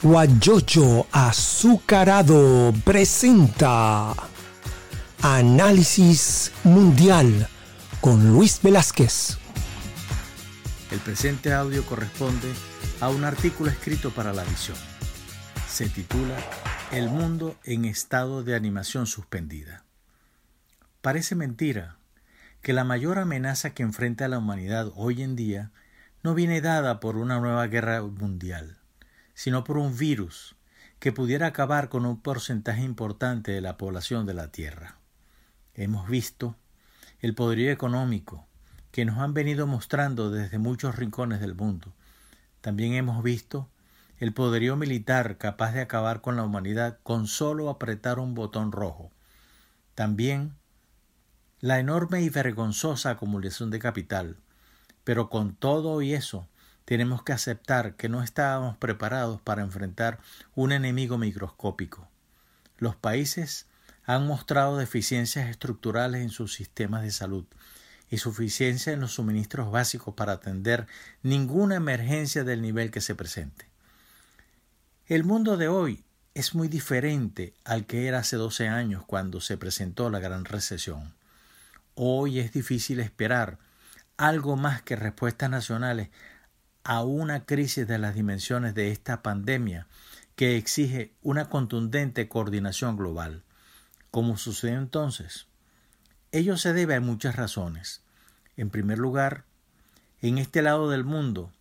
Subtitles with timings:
[0.00, 4.14] Guayoyo Azucarado presenta
[5.20, 7.48] Análisis Mundial
[8.00, 9.38] con Luis Velázquez.
[10.92, 12.46] El presente audio corresponde
[13.00, 14.76] a un artículo escrito para la visión.
[15.68, 16.36] Se titula
[16.92, 19.82] El mundo en estado de animación suspendida.
[21.02, 21.96] Parece mentira
[22.62, 25.72] que la mayor amenaza que enfrenta la humanidad hoy en día
[26.22, 28.77] no viene dada por una nueva guerra mundial,
[29.38, 30.56] sino por un virus
[30.98, 34.98] que pudiera acabar con un porcentaje importante de la población de la Tierra.
[35.74, 36.56] Hemos visto
[37.20, 38.48] el poderío económico
[38.90, 41.94] que nos han venido mostrando desde muchos rincones del mundo.
[42.60, 43.70] También hemos visto
[44.16, 49.12] el poderío militar capaz de acabar con la humanidad con solo apretar un botón rojo.
[49.94, 50.56] También
[51.60, 54.38] la enorme y vergonzosa acumulación de capital.
[55.04, 56.48] Pero con todo y eso,
[56.88, 60.20] tenemos que aceptar que no estábamos preparados para enfrentar
[60.54, 62.08] un enemigo microscópico.
[62.78, 63.66] Los países
[64.06, 67.44] han mostrado deficiencias estructurales en sus sistemas de salud
[68.08, 70.86] y suficiencia en los suministros básicos para atender
[71.22, 73.68] ninguna emergencia del nivel que se presente.
[75.08, 79.58] El mundo de hoy es muy diferente al que era hace 12 años cuando se
[79.58, 81.12] presentó la gran recesión.
[81.94, 83.58] Hoy es difícil esperar
[84.16, 86.08] algo más que respuestas nacionales
[86.88, 89.86] a una crisis de las dimensiones de esta pandemia
[90.36, 93.42] que exige una contundente coordinación global.
[94.10, 95.48] ¿Cómo sucedió entonces?
[96.32, 98.00] Ello se debe a muchas razones.
[98.56, 99.44] En primer lugar,
[100.22, 101.52] en este lado del mundo,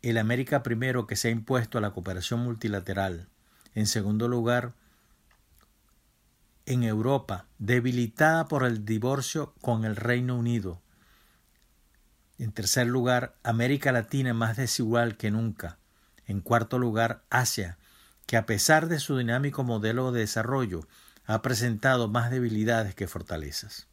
[0.00, 3.28] el América primero que se ha impuesto a la cooperación multilateral.
[3.74, 4.72] En segundo lugar,
[6.64, 10.80] en Europa, debilitada por el divorcio con el Reino Unido.
[12.40, 15.76] En tercer lugar, América Latina más desigual que nunca.
[16.26, 17.76] En cuarto lugar, Asia,
[18.24, 20.88] que a pesar de su dinámico modelo de desarrollo,
[21.26, 23.88] ha presentado más debilidades que fortalezas.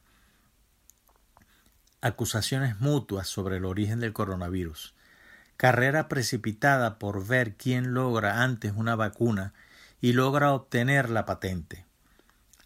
[2.00, 4.96] Acusaciones mutuas sobre el origen del coronavirus.
[5.58, 9.54] Carrera precipitada por ver quién logra antes una vacuna
[10.00, 11.84] y logra obtener la patente.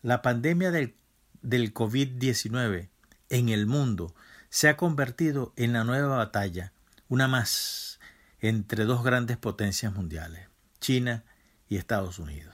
[0.04, 0.94] La pandemia del,
[1.42, 2.90] del COVID-19
[3.30, 4.14] en el mundo
[4.52, 6.74] se ha convertido en la nueva batalla,
[7.08, 8.00] una más,
[8.42, 10.50] entre dos grandes potencias mundiales,
[10.82, 11.24] China
[11.70, 12.54] y Estados Unidos.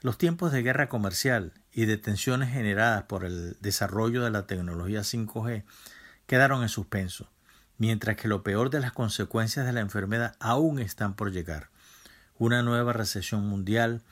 [0.00, 5.00] Los tiempos de guerra comercial y de tensiones generadas por el desarrollo de la tecnología
[5.00, 5.64] 5G
[6.28, 7.28] quedaron en suspenso,
[7.78, 11.70] mientras que lo peor de las consecuencias de la enfermedad aún están por llegar.
[12.38, 14.02] Una nueva recesión mundial,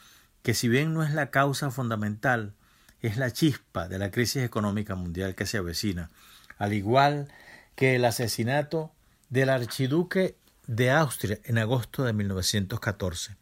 [0.43, 2.53] que si bien no es la causa fundamental,
[3.01, 6.11] es la chispa de la crisis económica mundial que se avecina,
[6.59, 7.29] al igual
[7.75, 8.93] que el asesinato
[9.31, 13.37] del archiduque de Austria en agosto de 1914.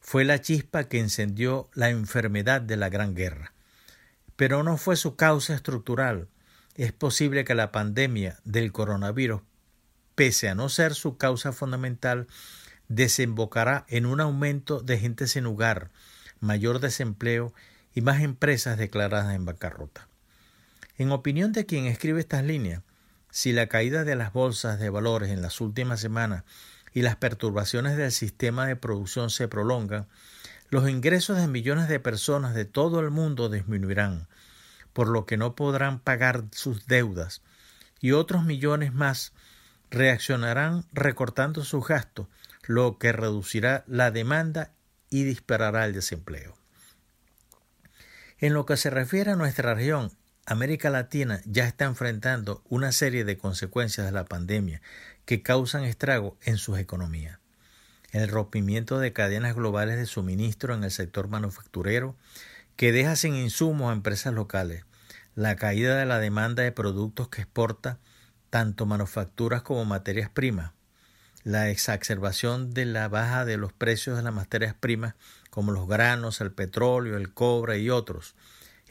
[0.00, 3.52] Fue la chispa que encendió la enfermedad de la Gran Guerra.
[4.36, 6.28] Pero no fue su causa estructural.
[6.74, 9.42] Es posible que la pandemia del coronavirus,
[10.14, 12.26] pese a no ser su causa fundamental,
[12.88, 15.90] desembocará en un aumento de gente sin hogar,
[16.40, 17.54] mayor desempleo
[17.94, 20.08] y más empresas declaradas en bancarrota.
[20.98, 22.82] En opinión de quien escribe estas líneas,
[23.30, 26.44] si la caída de las bolsas de valores en las últimas semanas
[26.92, 30.06] y las perturbaciones del sistema de producción se prolongan,
[30.68, 34.28] los ingresos de millones de personas de todo el mundo disminuirán,
[34.92, 37.42] por lo que no podrán pagar sus deudas,
[38.00, 39.32] y otros millones más
[39.90, 42.26] reaccionarán recortando sus gastos,
[42.64, 44.72] lo que reducirá la demanda
[45.10, 46.56] y disparará el desempleo.
[48.38, 50.10] En lo que se refiere a nuestra región,
[50.44, 54.82] América Latina ya está enfrentando una serie de consecuencias de la pandemia
[55.24, 57.38] que causan estrago en sus economías.
[58.10, 62.16] El rompimiento de cadenas globales de suministro en el sector manufacturero,
[62.74, 64.84] que deja sin insumos a empresas locales,
[65.36, 67.98] la caída de la demanda de productos que exporta
[68.50, 70.72] tanto manufacturas como materias primas,
[71.44, 75.14] la exacerbación de la baja de los precios de las materias primas
[75.50, 78.34] como los granos, el petróleo, el cobre y otros,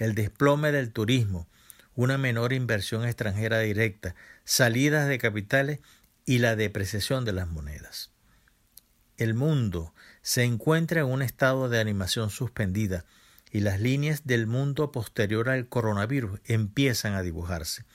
[0.02, 1.48] el desplome del turismo,
[1.94, 5.80] una menor inversión extranjera directa, salidas de capitales
[6.26, 8.10] y la depreciación de las monedas.
[9.18, 9.94] El mundo
[10.24, 13.06] se encuentra en un estado de animación suspendida
[13.52, 17.86] y las líneas del mundo posterior al coronavirus empiezan a dibujarse.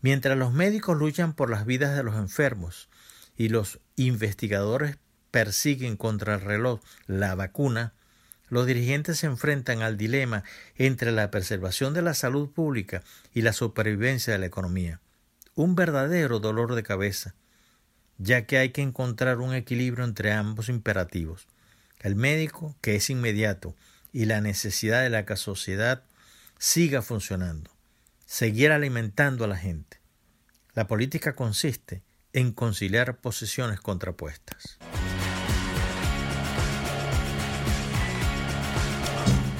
[0.00, 2.88] Mientras los médicos luchan por las vidas de los enfermos,
[3.36, 4.96] y los investigadores
[5.32, 7.94] persiguen contra el reloj la vacuna,
[8.52, 10.44] los dirigentes se enfrentan al dilema
[10.76, 13.02] entre la preservación de la salud pública
[13.32, 15.00] y la supervivencia de la economía.
[15.54, 17.34] Un verdadero dolor de cabeza.
[18.18, 21.48] ya que hay que encontrar un equilibrio entre ambos imperativos.
[22.00, 23.74] El médico, que es inmediato,
[24.12, 26.04] y la necesidad de la que sociedad
[26.58, 27.70] siga funcionando,
[28.26, 29.98] seguir alimentando a la gente.
[30.74, 32.02] La política consiste
[32.34, 34.78] en conciliar posiciones contrapuestas.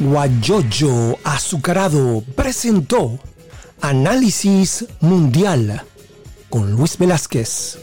[0.03, 3.21] Guayoyo Azucarado presentó
[3.81, 5.85] Análisis Mundial
[6.51, 7.79] con Luis Velázquez.